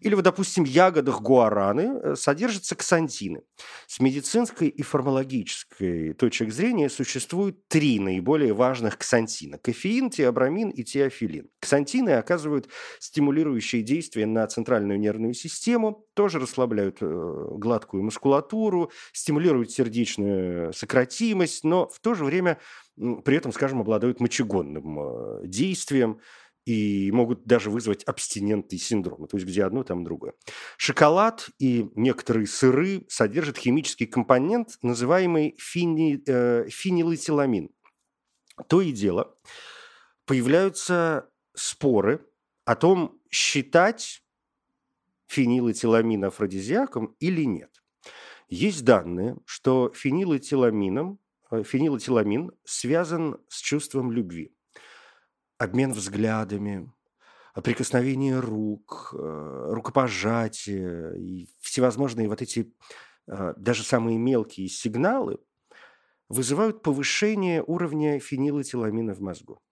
или, 0.00 0.14
вот, 0.14 0.24
допустим, 0.24 0.64
ягодах 0.64 1.20
гуараны 1.20 2.00
э, 2.02 2.16
содержатся 2.16 2.74
ксантины. 2.74 3.42
С 3.86 4.00
медицинской 4.00 4.68
и 4.68 4.82
формологической 4.82 6.14
точек 6.14 6.52
зрения 6.52 6.88
существует 6.88 7.66
три 7.68 7.98
наиболее 7.98 8.52
важных 8.52 8.98
ксантина– 8.98 9.58
кофеин, 9.62 10.10
теобрамин 10.10 10.70
и 10.70 10.84
теофилин. 10.84 11.48
Ксантины 11.60 12.10
оказывают 12.10 12.68
стимулирующие 13.00 13.82
действия 13.82 14.26
на 14.26 14.46
центральную 14.46 14.98
нервную 14.98 15.34
систему, 15.34 16.06
тоже 16.14 16.38
расслабляют 16.38 16.98
э, 17.00 17.46
гладкую 17.52 18.02
мускулатуру, 18.02 18.90
стимулируют 19.12 19.70
сердечную 19.70 20.72
сократимость, 20.72 21.64
но 21.64 21.88
в 21.88 22.00
то 22.00 22.14
же 22.14 22.24
время 22.24 22.58
при 23.24 23.36
этом, 23.36 23.52
скажем, 23.52 23.80
обладают 23.80 24.20
мочегонным 24.20 24.98
э, 24.98 25.46
действием, 25.46 26.20
и 26.68 27.10
могут 27.12 27.46
даже 27.46 27.70
вызвать 27.70 28.04
абстинентный 28.04 28.78
синдром, 28.78 29.26
то 29.26 29.38
есть 29.38 29.46
где 29.46 29.64
одно, 29.64 29.84
там 29.84 30.04
другое. 30.04 30.34
Шоколад 30.76 31.48
и 31.58 31.88
некоторые 31.94 32.46
сыры 32.46 33.06
содержат 33.08 33.56
химический 33.56 34.04
компонент, 34.04 34.76
называемый 34.82 35.56
фини, 35.58 36.22
э, 36.26 36.68
фенилэтиламин. 36.68 37.70
То 38.66 38.82
и 38.82 38.92
дело, 38.92 39.34
появляются 40.26 41.30
споры 41.54 42.26
о 42.66 42.74
том, 42.74 43.18
считать 43.30 44.22
фенилэтиламин 45.28 46.26
афродизиаком 46.26 47.16
или 47.18 47.44
нет. 47.44 47.82
Есть 48.50 48.84
данные, 48.84 49.38
что 49.46 49.90
фенилэтиламином, 49.94 51.18
э, 51.50 51.62
фенилэтиламин 51.62 52.52
связан 52.66 53.38
с 53.48 53.58
чувством 53.62 54.12
любви 54.12 54.52
обмен 55.58 55.92
взглядами, 55.92 56.90
прикосновение 57.62 58.38
рук, 58.38 59.10
э, 59.12 59.66
рукопожатие 59.72 61.18
и 61.18 61.48
всевозможные 61.60 62.28
вот 62.28 62.42
эти 62.42 62.72
э, 63.26 63.54
даже 63.56 63.82
самые 63.82 64.18
мелкие 64.18 64.68
сигналы 64.68 65.38
вызывают 66.28 66.82
повышение 66.82 67.62
уровня 67.66 68.20
фенилэтиламина 68.20 69.14
в 69.14 69.20
мозгу. 69.20 69.62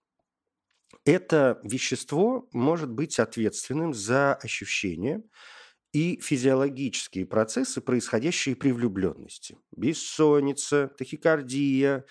Это 1.05 1.59
вещество 1.63 2.49
может 2.51 2.91
быть 2.91 3.19
ответственным 3.19 3.93
за 3.93 4.33
ощущения 4.35 5.23
и 5.93 6.19
физиологические 6.19 7.25
процессы, 7.25 7.79
происходящие 7.79 8.55
при 8.55 8.71
влюбленности. 8.71 9.57
Бессонница, 9.75 10.89
тахикардия, 10.97 12.05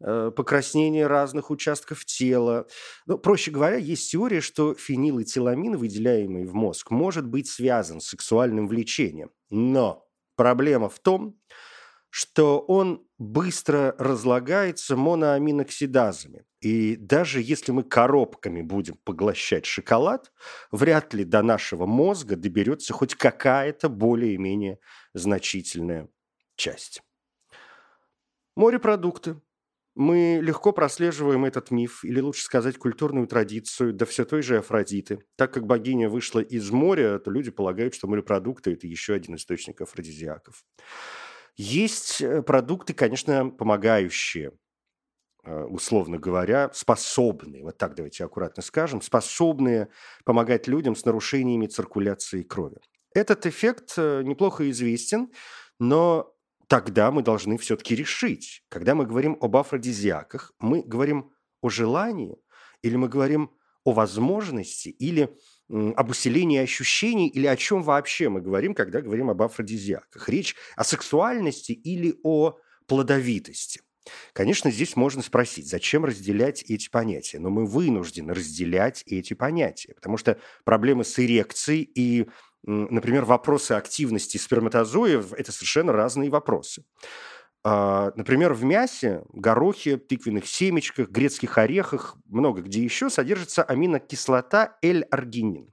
покраснение 0.00 1.06
разных 1.06 1.50
участков 1.50 2.04
тела. 2.04 2.66
Ну, 3.06 3.18
проще 3.18 3.50
говоря, 3.50 3.76
есть 3.76 4.10
теория, 4.10 4.40
что 4.40 4.74
фенилэтиламин, 4.74 5.76
выделяемый 5.76 6.44
в 6.44 6.54
мозг, 6.54 6.90
может 6.90 7.26
быть 7.26 7.48
связан 7.48 8.00
с 8.00 8.08
сексуальным 8.08 8.66
влечением. 8.66 9.30
Но 9.50 10.06
проблема 10.36 10.88
в 10.88 10.98
том, 10.98 11.38
что 12.10 12.58
он 12.58 13.06
быстро 13.18 13.94
разлагается 13.98 14.96
моноаминоксидазами. 14.96 16.44
И 16.60 16.96
даже 16.96 17.40
если 17.40 17.72
мы 17.72 17.84
коробками 17.84 18.62
будем 18.62 18.96
поглощать 19.04 19.64
шоколад, 19.64 20.32
вряд 20.72 21.14
ли 21.14 21.24
до 21.24 21.42
нашего 21.42 21.86
мозга 21.86 22.36
доберется 22.36 22.92
хоть 22.92 23.14
какая-то 23.14 23.88
более-менее 23.88 24.80
значительная 25.14 26.08
часть. 26.56 27.02
Морепродукты 28.56 29.40
мы 29.94 30.40
легко 30.42 30.72
прослеживаем 30.72 31.44
этот 31.44 31.70
миф, 31.70 32.04
или 32.04 32.20
лучше 32.20 32.44
сказать, 32.44 32.78
культурную 32.78 33.26
традицию, 33.26 33.92
да 33.92 34.06
все 34.06 34.24
той 34.24 34.42
же 34.42 34.58
Афродиты. 34.58 35.24
Так 35.36 35.52
как 35.52 35.66
богиня 35.66 36.08
вышла 36.08 36.40
из 36.40 36.70
моря, 36.70 37.18
то 37.18 37.30
люди 37.30 37.50
полагают, 37.50 37.94
что 37.94 38.06
морепродукты– 38.06 38.72
это 38.74 38.86
еще 38.86 39.14
один 39.14 39.34
источник 39.34 39.80
афродизиаков. 39.80 40.62
Есть 41.56 42.22
э, 42.22 42.42
продукты, 42.42 42.94
конечно, 42.94 43.50
помогающие, 43.50 44.52
э, 45.44 45.62
условно 45.64 46.18
говоря, 46.18 46.70
способные, 46.72 47.64
вот 47.64 47.76
так 47.76 47.96
давайте 47.96 48.24
аккуратно 48.24 48.62
скажем, 48.62 49.02
способные 49.02 49.88
помогать 50.24 50.68
людям 50.68 50.94
с 50.94 51.04
нарушениями 51.04 51.66
циркуляции 51.66 52.42
крови. 52.42 52.78
Этот 53.12 53.44
эффект 53.46 53.94
э, 53.96 54.22
неплохо 54.22 54.70
известен, 54.70 55.30
но 55.80 56.32
тогда 56.70 57.10
мы 57.10 57.22
должны 57.22 57.58
все-таки 57.58 57.96
решить, 57.96 58.62
когда 58.68 58.94
мы 58.94 59.04
говорим 59.04 59.36
об 59.40 59.56
афродизиаках, 59.56 60.52
мы 60.60 60.82
говорим 60.82 61.32
о 61.62 61.68
желании 61.68 62.36
или 62.80 62.94
мы 62.94 63.08
говорим 63.08 63.50
о 63.84 63.90
возможности 63.90 64.88
или 64.88 65.34
об 65.68 66.10
усилении 66.10 66.60
ощущений 66.60 67.28
или 67.28 67.48
о 67.48 67.56
чем 67.56 67.82
вообще 67.82 68.28
мы 68.28 68.40
говорим, 68.40 68.74
когда 68.74 69.00
говорим 69.00 69.30
об 69.30 69.42
афродизиаках. 69.42 70.28
Речь 70.28 70.54
о 70.76 70.84
сексуальности 70.84 71.72
или 71.72 72.14
о 72.22 72.56
плодовитости. 72.86 73.80
Конечно, 74.32 74.70
здесь 74.70 74.94
можно 74.94 75.22
спросить, 75.22 75.68
зачем 75.68 76.04
разделять 76.04 76.62
эти 76.62 76.88
понятия, 76.88 77.40
но 77.40 77.50
мы 77.50 77.66
вынуждены 77.66 78.32
разделять 78.32 79.02
эти 79.06 79.34
понятия, 79.34 79.92
потому 79.94 80.16
что 80.16 80.38
проблемы 80.64 81.04
с 81.04 81.18
эрекцией 81.18 81.82
и, 81.82 82.26
например, 82.64 83.24
вопросы 83.24 83.72
активности 83.72 84.36
сперматозоев– 84.36 85.32
это 85.34 85.52
совершенно 85.52 85.92
разные 85.92 86.30
вопросы. 86.30 86.84
А, 87.62 88.12
например, 88.16 88.54
в 88.54 88.64
мясе, 88.64 89.22
горохе, 89.32 89.98
тыквенных 89.98 90.46
семечках, 90.46 91.10
грецких 91.10 91.58
орехах, 91.58 92.16
много 92.26 92.62
где 92.62 92.82
еще 92.82 93.10
содержится 93.10 93.62
аминокислота 93.62 94.78
L-аргинин. 94.82 95.70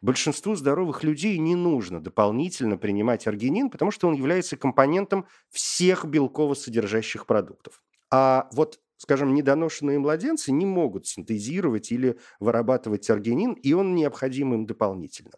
Большинству 0.00 0.54
здоровых 0.54 1.04
людей 1.04 1.36
не 1.38 1.54
нужно 1.54 2.02
дополнительно 2.02 2.78
принимать 2.78 3.26
аргинин, 3.26 3.68
потому 3.68 3.90
что 3.90 4.08
он 4.08 4.14
является 4.14 4.56
компонентом 4.56 5.26
всех 5.50 6.06
белково-содержащих 6.06 7.26
продуктов. 7.26 7.82
А 8.10 8.48
вот 8.52 8.78
скажем, 8.96 9.34
недоношенные 9.34 9.98
младенцы 9.98 10.52
не 10.52 10.66
могут 10.66 11.06
синтезировать 11.06 11.92
или 11.92 12.18
вырабатывать 12.40 13.08
аргинин, 13.10 13.52
и 13.52 13.72
он 13.72 13.94
необходим 13.94 14.54
им 14.54 14.66
дополнительно. 14.66 15.32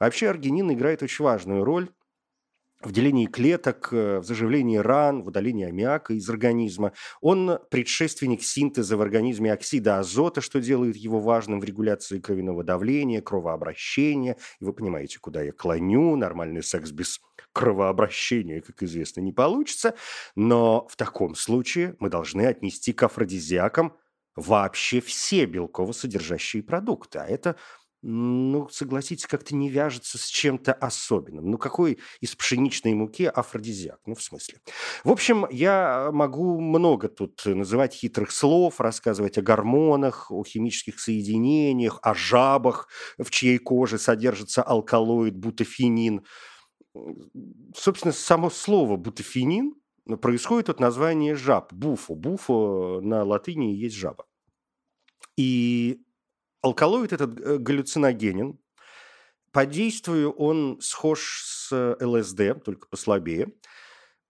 Вообще 0.00 0.28
аргинин 0.28 0.72
играет 0.72 1.02
очень 1.02 1.24
важную 1.24 1.64
роль 1.64 1.90
в 2.84 2.92
делении 2.92 3.26
клеток, 3.26 3.88
э, 3.92 4.18
в 4.18 4.24
заживлении 4.24 4.76
ран, 4.76 5.22
в 5.22 5.28
удалении 5.28 5.66
аммиака 5.66 6.14
из 6.14 6.28
организма. 6.28 6.92
Он 7.20 7.58
предшественник 7.70 8.42
синтеза 8.42 8.96
в 8.96 9.00
организме 9.00 9.52
оксида 9.52 9.98
азота, 9.98 10.40
что 10.40 10.60
делает 10.60 10.96
его 10.96 11.20
важным 11.20 11.60
в 11.60 11.64
регуляции 11.64 12.20
кровяного 12.20 12.62
давления, 12.62 13.20
кровообращения. 13.20 14.36
И 14.60 14.64
вы 14.64 14.72
понимаете, 14.72 15.18
куда 15.18 15.42
я 15.42 15.52
клоню. 15.52 16.16
Нормальный 16.16 16.62
секс 16.62 16.90
без 16.90 17.20
кровообращения, 17.52 18.60
как 18.60 18.82
известно, 18.82 19.20
не 19.20 19.32
получится. 19.32 19.94
Но 20.34 20.86
в 20.88 20.96
таком 20.96 21.34
случае 21.34 21.96
мы 22.00 22.10
должны 22.10 22.46
отнести 22.46 22.92
к 22.92 23.02
афродизиакам 23.02 23.96
вообще 24.36 25.00
все 25.00 25.46
белково-содержащие 25.46 26.62
продукты. 26.62 27.20
А 27.20 27.26
это 27.26 27.56
ну, 28.06 28.68
согласитесь, 28.68 29.26
как-то 29.26 29.54
не 29.54 29.70
вяжется 29.70 30.18
с 30.18 30.26
чем-то 30.26 30.74
особенным. 30.74 31.50
Ну, 31.50 31.56
какой 31.56 31.98
из 32.20 32.36
пшеничной 32.36 32.92
муки 32.92 33.24
афродизиак? 33.24 33.98
Ну, 34.04 34.14
в 34.14 34.22
смысле. 34.22 34.58
В 35.04 35.10
общем, 35.10 35.46
я 35.50 36.10
могу 36.12 36.60
много 36.60 37.08
тут 37.08 37.40
называть 37.46 37.94
хитрых 37.94 38.30
слов, 38.30 38.78
рассказывать 38.78 39.38
о 39.38 39.42
гормонах, 39.42 40.30
о 40.30 40.44
химических 40.44 41.00
соединениях, 41.00 41.98
о 42.02 42.14
жабах, 42.14 42.88
в 43.16 43.30
чьей 43.30 43.56
коже 43.56 43.98
содержится 43.98 44.62
алкалоид 44.62 45.34
бутафенин. 45.34 46.26
Собственно, 47.74 48.12
само 48.12 48.50
слово 48.50 48.96
бутафенин 48.96 49.76
происходит 50.20 50.68
от 50.68 50.78
названия 50.78 51.36
жаб. 51.36 51.72
Буфо. 51.72 52.14
Буфо 52.14 53.00
на 53.00 53.24
латыни 53.24 53.72
есть 53.72 53.96
жаба. 53.96 54.26
И 55.38 56.00
Алкалоид 56.64 57.12
этот 57.12 57.38
э, 57.40 57.58
галлюциногенен. 57.58 58.58
По 59.52 59.66
действию 59.66 60.32
он 60.32 60.80
схож 60.80 61.42
с 61.44 61.96
ЛСД, 62.00 62.64
только 62.64 62.88
послабее. 62.88 63.52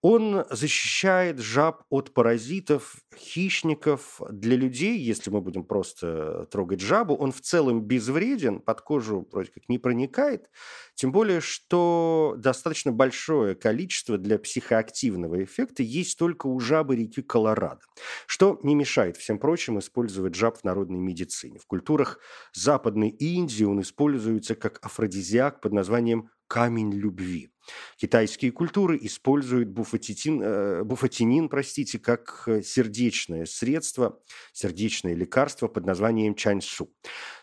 Он 0.07 0.45
защищает 0.51 1.39
жаб 1.39 1.81
от 1.89 2.13
паразитов, 2.13 2.95
хищников. 3.17 4.21
Для 4.29 4.55
людей, 4.55 4.99
если 4.99 5.31
мы 5.31 5.41
будем 5.41 5.63
просто 5.63 6.45
трогать 6.51 6.79
жабу, 6.79 7.15
он 7.15 7.31
в 7.31 7.41
целом 7.41 7.81
безвреден, 7.81 8.59
под 8.59 8.81
кожу 8.81 9.27
вроде 9.31 9.49
как 9.49 9.67
не 9.67 9.79
проникает. 9.79 10.47
Тем 10.93 11.11
более, 11.11 11.41
что 11.41 12.35
достаточно 12.37 12.91
большое 12.91 13.55
количество 13.55 14.19
для 14.19 14.37
психоактивного 14.37 15.43
эффекта 15.43 15.81
есть 15.81 16.19
только 16.19 16.45
у 16.45 16.59
жабы 16.59 16.97
реки 16.97 17.23
Колорадо, 17.23 17.81
что 18.27 18.59
не 18.61 18.75
мешает 18.75 19.17
всем 19.17 19.39
прочим 19.39 19.79
использовать 19.79 20.35
жаб 20.35 20.59
в 20.59 20.63
народной 20.63 20.99
медицине. 20.99 21.57
В 21.57 21.65
культурах 21.65 22.19
Западной 22.53 23.09
Индии 23.09 23.63
он 23.63 23.81
используется 23.81 24.53
как 24.53 24.77
афродизиак 24.85 25.61
под 25.61 25.73
названием 25.73 26.29
камень 26.47 26.93
любви. 26.93 27.54
Китайские 27.97 28.51
культуры 28.51 28.97
используют 29.01 29.69
буфатитин, 29.69 30.41
э, 30.41 30.83
буфатинин 30.83 31.49
простите, 31.49 31.99
как 31.99 32.43
э, 32.47 32.61
сердечное 32.61 33.45
средство, 33.45 34.19
сердечное 34.53 35.15
лекарство 35.15 35.67
под 35.67 35.85
названием 35.85 36.35
чаньсу. 36.35 36.93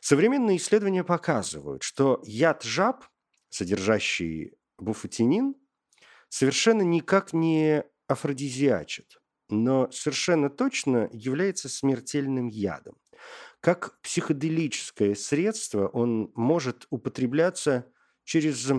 Современные 0.00 0.56
исследования 0.58 1.04
показывают, 1.04 1.82
что 1.82 2.20
яд 2.24 2.62
жаб, 2.62 3.04
содержащий 3.48 4.52
буфатинин, 4.78 5.54
совершенно 6.28 6.82
никак 6.82 7.32
не 7.32 7.84
афродизиачит, 8.06 9.20
но 9.48 9.90
совершенно 9.90 10.50
точно 10.50 11.08
является 11.12 11.68
смертельным 11.68 12.48
ядом. 12.48 12.96
Как 13.60 14.00
психоделическое 14.02 15.14
средство 15.14 15.86
он 15.86 16.32
может 16.34 16.86
употребляться 16.90 17.86
через 18.24 18.70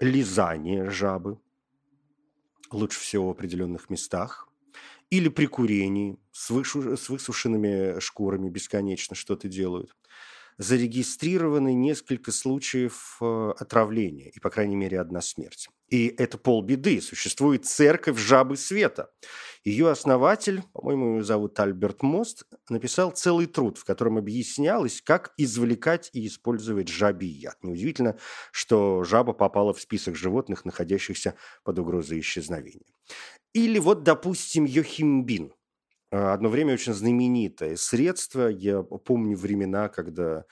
лизание 0.00 0.90
жабы, 0.90 1.38
лучше 2.70 3.00
всего 3.00 3.28
в 3.28 3.30
определенных 3.30 3.90
местах, 3.90 4.48
или 5.10 5.28
при 5.28 5.46
курении 5.46 6.18
с, 6.32 6.50
с 6.50 7.08
высушенными 7.08 8.00
шкурами 8.00 8.48
бесконечно 8.48 9.14
что-то 9.14 9.48
делают. 9.48 9.94
Зарегистрированы 10.58 11.74
несколько 11.74 12.32
случаев 12.32 13.16
э, 13.20 13.52
отравления, 13.58 14.30
и, 14.30 14.40
по 14.40 14.50
крайней 14.50 14.76
мере, 14.76 15.00
одна 15.00 15.20
смерть. 15.20 15.68
И 15.88 16.08
это 16.08 16.38
полбеды. 16.38 17.00
Существует 17.00 17.66
церковь 17.66 18.18
жабы 18.18 18.56
света. 18.56 19.10
Ее 19.64 19.90
основатель, 19.90 20.62
по-моему, 20.72 21.14
его 21.14 21.22
зовут 21.22 21.58
Альберт 21.60 22.02
Мост, 22.02 22.44
написал 22.68 23.10
целый 23.10 23.46
труд, 23.46 23.78
в 23.78 23.84
котором 23.84 24.18
объяснялось, 24.18 25.00
как 25.02 25.32
извлекать 25.36 26.10
и 26.12 26.26
использовать 26.26 26.88
жабий 26.88 27.28
яд. 27.28 27.56
Неудивительно, 27.62 28.18
что 28.50 29.04
жаба 29.04 29.32
попала 29.32 29.72
в 29.72 29.80
список 29.80 30.16
животных, 30.16 30.64
находящихся 30.64 31.34
под 31.62 31.78
угрозой 31.78 32.20
исчезновения. 32.20 32.92
Или 33.52 33.78
вот, 33.78 34.02
допустим, 34.02 34.64
йохимбин. 34.64 35.52
Одно 36.16 36.48
время 36.48 36.74
очень 36.74 36.92
знаменитое 36.92 37.74
средство. 37.74 38.46
Я 38.46 38.82
помню 38.82 39.36
времена, 39.36 39.88
когда 39.88 40.44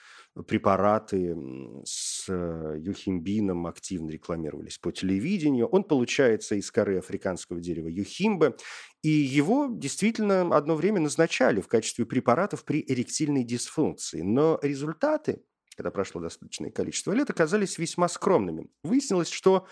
препараты 0.49 1.37
с 1.85 2.27
э, 2.29 2.79
юхимбином 2.81 3.69
активно 3.69 4.11
рекламировались 4.11 4.79
по 4.79 4.91
телевидению. 4.91 5.69
Он 5.69 5.85
получается 5.85 6.57
из 6.57 6.69
коры 6.73 6.99
африканского 6.99 7.61
дерева 7.61 7.87
юхимбы, 7.87 8.57
и 9.03 9.09
его 9.09 9.69
действительно 9.71 10.57
одно 10.57 10.75
время 10.75 10.99
назначали 10.99 11.61
в 11.61 11.69
качестве 11.69 12.07
препаратов 12.07 12.65
при 12.65 12.85
эректильной 12.85 13.45
дисфункции. 13.45 14.23
Но 14.23 14.59
результаты, 14.63 15.45
когда 15.77 15.93
прошло 15.93 16.21
достаточное 16.21 16.73
количество 16.73 17.13
лет, 17.13 17.31
оказались 17.31 17.79
весьма 17.79 18.09
скромными. 18.09 18.69
Выяснилось, 18.83 19.31
что 19.31 19.69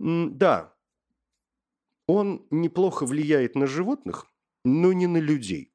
да, 0.00 0.74
он 2.08 2.44
неплохо 2.50 3.06
влияет 3.06 3.54
на 3.54 3.66
животных, 3.68 4.26
но 4.64 4.92
не 4.92 5.06
на 5.06 5.18
людей. 5.18 5.72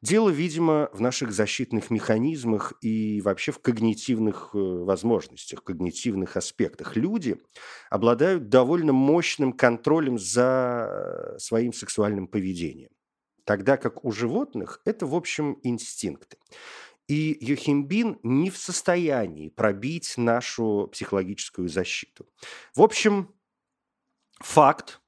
Дело, 0.00 0.30
видимо, 0.30 0.90
в 0.92 1.00
наших 1.00 1.32
защитных 1.32 1.90
механизмах 1.90 2.74
и 2.80 3.20
вообще 3.20 3.50
в 3.50 3.58
когнитивных 3.58 4.50
э, 4.54 4.58
возможностях, 4.58 5.64
когнитивных 5.64 6.36
аспектах. 6.36 6.96
Люди 6.96 7.40
обладают 7.90 8.48
довольно 8.48 8.92
мощным 8.92 9.52
контролем 9.52 10.16
за 10.16 10.88
э, 10.88 11.38
своим 11.40 11.72
сексуальным 11.72 12.28
поведением. 12.28 12.90
Тогда 13.44 13.76
как 13.76 14.04
у 14.04 14.12
животных 14.12 14.80
это, 14.84 15.06
в 15.06 15.14
общем, 15.16 15.58
инстинкты. 15.64 16.36
И 17.08 17.36
Йохимбин 17.40 18.20
не 18.22 18.50
в 18.50 18.58
состоянии 18.58 19.48
пробить 19.48 20.14
нашу 20.16 20.88
психологическую 20.92 21.68
защиту. 21.68 22.28
В 22.74 22.82
общем, 22.82 23.34
факт 24.40 25.00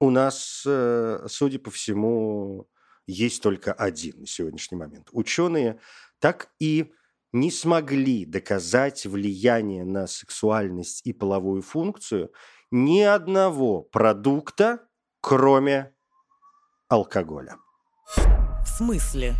у 0.00 0.10
нас, 0.10 0.64
э, 0.66 1.26
судя 1.28 1.58
по 1.58 1.70
всему, 1.70 2.68
есть 3.06 3.42
только 3.42 3.72
один 3.72 4.20
на 4.20 4.26
сегодняшний 4.26 4.78
момент. 4.78 5.08
Ученые 5.12 5.80
так 6.18 6.50
и 6.58 6.92
не 7.32 7.50
смогли 7.50 8.24
доказать 8.24 9.06
влияние 9.06 9.84
на 9.84 10.06
сексуальность 10.06 11.04
и 11.04 11.12
половую 11.12 11.62
функцию 11.62 12.32
ни 12.70 13.00
одного 13.00 13.82
продукта, 13.82 14.86
кроме 15.20 15.92
алкоголя. 16.88 17.56
В 18.16 18.66
смысле? 18.66 19.34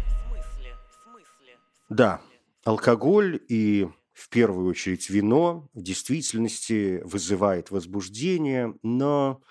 Да, 1.88 2.20
алкоголь 2.64 3.40
и 3.48 3.88
в 4.12 4.28
первую 4.28 4.68
очередь 4.68 5.10
вино 5.10 5.68
в 5.74 5.82
действительности 5.82 7.02
вызывает 7.04 7.70
возбуждение, 7.70 8.74
но 8.82 9.42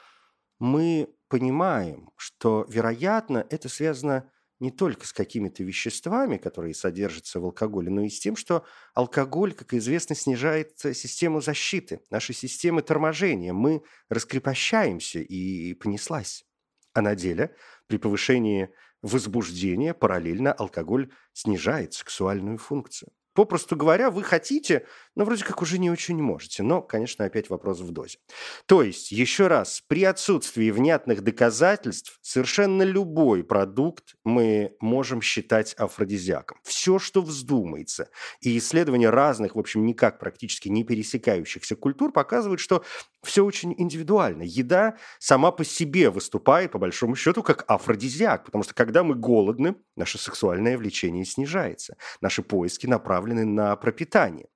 мы 0.59 1.09
понимаем, 1.27 2.11
что, 2.15 2.65
вероятно, 2.69 3.45
это 3.49 3.69
связано 3.69 4.29
не 4.59 4.71
только 4.71 5.05
с 5.05 5.11
какими-то 5.11 5.63
веществами, 5.63 6.37
которые 6.37 6.73
содержатся 6.73 7.39
в 7.39 7.45
алкоголе, 7.45 7.89
но 7.89 8.01
и 8.01 8.09
с 8.09 8.19
тем, 8.19 8.35
что 8.35 8.63
алкоголь, 8.93 9.53
как 9.53 9.73
известно, 9.73 10.15
снижает 10.15 10.79
систему 10.79 11.41
защиты, 11.41 12.01
наши 12.09 12.33
системы 12.33 12.81
торможения. 12.81 13.51
Мы 13.51 13.83
раскрепощаемся, 14.09 15.19
и 15.19 15.73
понеслась. 15.73 16.45
А 16.93 17.01
на 17.01 17.15
деле 17.15 17.55
При 17.87 17.97
повышении 17.97 18.69
возбуждения 19.01 19.93
параллельно 19.93 20.53
алкоголь 20.53 21.11
снижает 21.33 21.93
сексуальную 21.93 22.57
функцию. 22.57 23.11
Попросту 23.33 23.75
говоря, 23.75 24.11
вы 24.11 24.23
хотите, 24.23 24.85
но 25.15 25.25
вроде 25.25 25.43
как 25.43 25.61
уже 25.61 25.77
не 25.77 25.89
очень 25.89 26.21
можете. 26.21 26.63
Но, 26.63 26.81
конечно, 26.81 27.25
опять 27.25 27.49
вопрос 27.49 27.79
в 27.79 27.91
дозе. 27.91 28.19
То 28.65 28.81
есть, 28.81 29.11
еще 29.11 29.47
раз, 29.47 29.83
при 29.87 30.03
отсутствии 30.03 30.71
внятных 30.71 31.21
доказательств 31.21 32.19
совершенно 32.21 32.83
любой 32.83 33.43
продукт 33.43 34.15
мы 34.23 34.75
можем 34.79 35.21
считать 35.21 35.73
афродизиаком. 35.75 36.57
Все, 36.63 36.99
что 36.99 37.21
вздумается. 37.21 38.09
И 38.41 38.57
исследования 38.57 39.09
разных, 39.09 39.55
в 39.55 39.59
общем, 39.59 39.85
никак 39.85 40.19
практически 40.19 40.69
не 40.69 40.83
пересекающихся 40.83 41.75
культур 41.75 42.11
показывают, 42.11 42.59
что 42.59 42.83
все 43.23 43.45
очень 43.45 43.73
индивидуально. 43.77 44.43
Еда 44.43 44.97
сама 45.19 45.51
по 45.51 45.63
себе 45.63 46.09
выступает, 46.09 46.71
по 46.71 46.79
большому 46.79 47.15
счету, 47.15 47.43
как 47.43 47.63
афродизиак, 47.67 48.45
потому 48.45 48.63
что 48.63 48.73
когда 48.73 49.03
мы 49.03 49.15
голодны, 49.15 49.75
наше 49.95 50.17
сексуальное 50.17 50.77
влечение 50.77 51.25
снижается. 51.25 51.97
Наши 52.21 52.41
поиски 52.41 52.87
направлены 52.87 53.45
на 53.45 53.75
пропитание. 53.75 54.47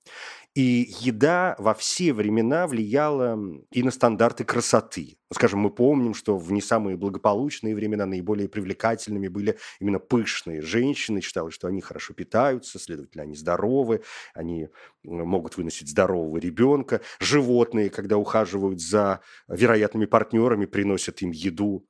И 0.58 0.92
еда 1.02 1.56
во 1.60 1.76
все 1.76 2.14
времена 2.14 2.66
влияла 2.66 3.40
и 3.70 3.84
на 3.84 3.92
стандарты 3.92 4.44
красоты. 4.44 5.20
Скажем, 5.32 5.60
мы 5.60 5.70
помним, 5.70 6.16
что 6.16 6.36
в 6.36 6.52
не 6.52 6.64
самые 6.64 6.98
благополучные 6.98 7.76
времена 7.76 8.08
наиболее 8.08 8.50
привлекательными 8.50 9.28
были 9.28 9.60
именно 9.80 10.00
пышные 10.00 10.64
женщины. 10.64 11.22
Считалось, 11.22 11.54
что 11.54 11.68
они 11.68 11.80
хорошо 11.82 12.16
питаются, 12.16 12.80
следовательно, 12.80 13.22
они 13.22 13.36
здоровы, 13.36 14.02
они 14.34 14.70
могут 15.04 15.58
выносить 15.58 15.90
здорового 15.90 16.38
ребенка. 16.38 17.02
Животные, 17.20 17.92
когда 17.92 18.18
ухаживают 18.18 18.82
за 18.82 19.22
вероятными 19.48 20.08
партнерами, 20.08 20.66
приносят 20.66 21.22
им 21.22 21.30
еду. 21.30 21.86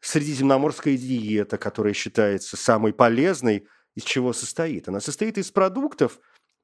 Средиземноморская 0.00 0.96
диета, 0.96 1.56
которая 1.56 1.92
считается 1.92 2.56
самой 2.56 2.92
полезной, 2.92 3.68
из 3.94 4.02
чего 4.02 4.32
состоит? 4.32 4.88
Она 4.88 5.00
состоит 5.00 5.38
из 5.38 5.52
продуктов, 5.52 6.18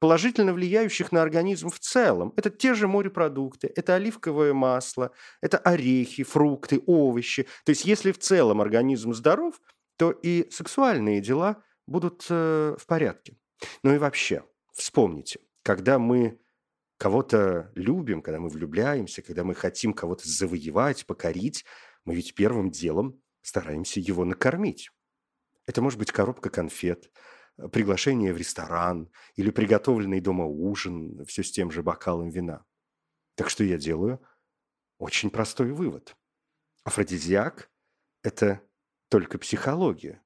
положительно 0.04 0.52
влияющих 0.52 1.12
на 1.12 1.22
организм 1.22 1.70
в 1.70 1.78
целом. 1.78 2.34
Это 2.36 2.50
те 2.50 2.74
же 2.74 2.86
морепродукты, 2.88 3.72
это 3.74 3.94
оливковое 3.94 4.52
масло, 4.52 5.12
это 5.40 5.56
орехи, 5.56 6.24
фрукты, 6.24 6.82
овощи. 6.84 7.44
То 7.64 7.70
есть 7.70 7.86
если 7.86 8.12
в 8.12 8.18
целом 8.18 8.60
организм 8.60 9.14
здоров, 9.14 9.62
то 9.96 10.10
и 10.10 10.46
сексуальные 10.50 11.22
дела 11.22 11.62
будут 11.86 12.26
э, 12.28 12.76
в 12.78 12.86
порядке. 12.86 13.38
Ну 13.82 13.94
и 13.94 13.98
вообще, 13.98 14.44
вспомните, 14.74 15.40
когда 15.62 15.98
мы 15.98 16.38
кого-то 16.98 17.72
любим, 17.74 18.20
когда 18.20 18.40
мы 18.40 18.50
влюбляемся, 18.50 19.22
когда 19.22 19.42
мы 19.42 19.54
хотим 19.54 19.94
кого-то 19.94 20.28
завоевать, 20.28 21.06
покорить, 21.06 21.64
мы 22.04 22.14
ведь 22.14 22.34
первым 22.34 22.70
делом 22.70 23.22
стараемся 23.40 24.00
его 24.00 24.26
накормить. 24.26 24.90
Это 25.66 25.80
может 25.80 25.98
быть 25.98 26.12
коробка 26.12 26.50
конфет, 26.50 27.10
приглашение 27.72 28.32
в 28.32 28.36
ресторан 28.36 29.10
или 29.36 29.50
приготовленный 29.50 30.20
дома 30.20 30.44
ужин, 30.44 31.24
все 31.26 31.42
с 31.42 31.52
тем 31.52 31.70
же 31.70 31.82
бокалом 31.82 32.28
вина. 32.28 32.64
Так 33.36 33.50
что 33.50 33.64
я 33.64 33.78
делаю? 33.78 34.20
Очень 34.98 35.30
простой 35.30 35.72
вывод. 35.72 36.16
Афродизиак– 36.84 37.70
это 38.22 38.60
только 39.08 39.38
психология. 39.38 40.22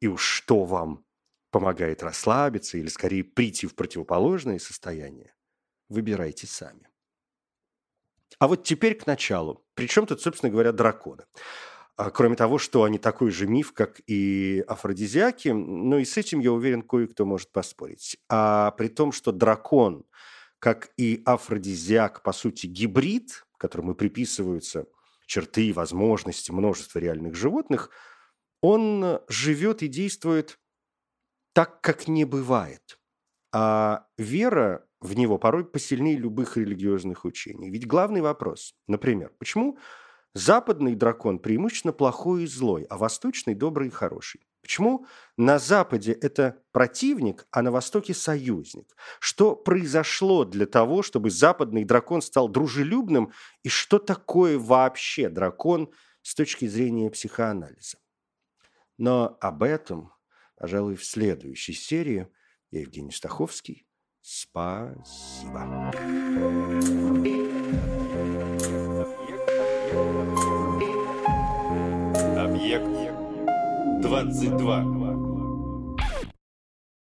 И 0.00 0.08
уж 0.08 0.22
что 0.22 0.64
вам 0.64 1.04
помогает 1.50 2.02
расслабиться 2.02 2.76
или 2.76 2.88
скорее 2.88 3.24
прийти 3.24 3.66
в 3.66 3.74
противоположное 3.74 4.58
состояние, 4.58 5.34
выбирайте 5.88 6.46
сами. 6.46 6.90
А 8.38 8.48
вот 8.48 8.64
теперь 8.64 8.94
к 8.94 9.06
началу. 9.06 9.64
Причем 9.74 10.06
тут, 10.06 10.20
собственно 10.20 10.50
говоря, 10.50 10.72
драконы. 10.72 11.24
А, 11.96 12.10
кроме 12.10 12.36
того, 12.36 12.58
что 12.58 12.84
они 12.84 12.98
такой 12.98 13.30
же 13.30 13.46
миф, 13.46 13.72
как 13.72 14.00
и 14.06 14.62
афродизиаки, 14.68 15.48
ну 15.48 15.98
и 15.98 16.04
с 16.04 16.16
этим, 16.18 16.40
я 16.40 16.52
уверен, 16.52 16.82
кое-кто 16.82 17.24
может 17.24 17.50
поспорить. 17.52 18.18
А 18.28 18.72
при 18.72 18.88
том, 18.88 19.12
что 19.12 19.32
дракон, 19.32 20.04
как 20.58 20.90
и 20.98 21.22
афродизиак, 21.24 22.22
по 22.22 22.32
сути, 22.32 22.66
гибрид, 22.66 23.46
которому 23.56 23.94
приписываются 23.94 24.86
черты 25.26 25.68
и 25.68 25.72
возможности 25.72 26.50
множества 26.50 26.98
реальных 26.98 27.34
животных, 27.34 27.90
он 28.60 29.20
живет 29.28 29.82
и 29.82 29.88
действует 29.88 30.58
так, 31.54 31.80
как 31.80 32.08
не 32.08 32.26
бывает. 32.26 32.98
А 33.52 34.06
вера 34.18 34.86
в 35.00 35.14
него 35.14 35.38
порой 35.38 35.64
посильнее 35.64 36.16
любых 36.18 36.58
религиозных 36.58 37.24
учений. 37.24 37.70
Ведь 37.70 37.86
главный 37.86 38.20
вопрос, 38.20 38.74
например, 38.86 39.32
почему 39.38 39.78
Западный 40.36 40.94
дракон 40.94 41.38
преимущественно 41.38 41.94
плохой 41.94 42.44
и 42.44 42.46
злой, 42.46 42.84
а 42.90 42.98
восточный 42.98 43.54
добрый 43.54 43.88
и 43.88 43.90
хороший. 43.90 44.46
Почему 44.60 45.06
на 45.38 45.58
Западе 45.58 46.12
это 46.12 46.62
противник, 46.72 47.46
а 47.50 47.62
на 47.62 47.70
Востоке 47.70 48.12
союзник? 48.12 48.94
Что 49.18 49.56
произошло 49.56 50.44
для 50.44 50.66
того, 50.66 51.02
чтобы 51.02 51.30
западный 51.30 51.84
дракон 51.84 52.20
стал 52.20 52.50
дружелюбным? 52.50 53.32
И 53.62 53.70
что 53.70 53.98
такое 53.98 54.58
вообще 54.58 55.30
дракон 55.30 55.90
с 56.20 56.34
точки 56.34 56.66
зрения 56.66 57.10
психоанализа? 57.10 57.96
Но 58.98 59.38
об 59.40 59.62
этом, 59.62 60.12
пожалуй, 60.56 60.96
в 60.96 61.04
следующей 61.06 61.72
серии. 61.72 62.28
Я 62.70 62.80
Евгений 62.80 63.10
Стаховский. 63.12 63.86
Спасибо. 64.20 65.92
22. 74.00 75.05